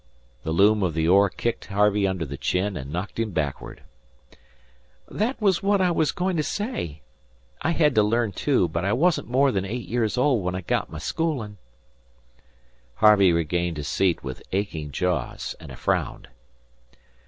[0.41, 3.81] The loom of the oar kicked Harvey under the chin and knocked him backwards.
[5.07, 7.03] "That was what I was goin' to say.
[7.61, 10.61] I hed to learn too, but I wasn't more than eight years old when I
[10.61, 11.59] got my schoolin'."
[12.95, 16.25] Harvey regained his seat with aching jaws and a frown.